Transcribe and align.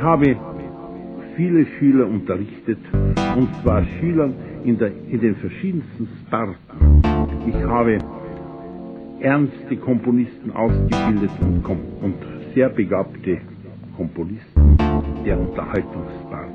habe 0.00 0.36
viele 1.36 1.66
Schüler 1.78 2.06
unterrichtet, 2.06 2.78
und 3.36 3.48
zwar 3.62 3.84
Schülern 3.98 4.34
in, 4.64 4.78
der, 4.78 4.90
in 5.10 5.20
den 5.20 5.36
verschiedensten 5.36 6.08
Sparten. 6.26 7.02
Ich 7.46 7.54
habe 7.64 7.98
ernste 9.20 9.76
Komponisten 9.76 10.50
ausgebildet 10.52 11.30
und, 11.40 11.64
und 12.02 12.14
sehr 12.54 12.68
begabte 12.68 13.38
Komponisten 13.96 14.76
der 15.24 15.38
Unterhaltungssparte. 15.38 16.45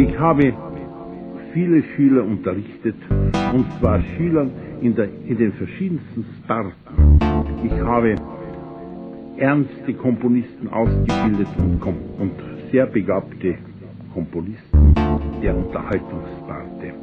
Ich 0.00 0.18
habe 0.18 0.54
viele 1.52 1.82
Schüler 1.82 2.24
unterrichtet, 2.24 2.96
und 3.52 3.66
zwar 3.78 4.00
Schülern 4.16 4.50
in, 4.80 4.94
der, 4.94 5.10
in 5.26 5.36
den 5.36 5.52
verschiedensten 5.52 6.24
Sparten. 6.38 7.18
Ich 7.62 7.72
habe 7.72 8.14
ernste 9.36 9.92
Komponisten 9.92 10.68
ausgebildet 10.68 11.48
und, 11.58 11.82
und 12.18 12.32
sehr 12.72 12.86
begabte 12.86 13.58
Komponisten 14.14 14.94
der 15.42 15.54
Unterhaltungsparte. 15.54 16.94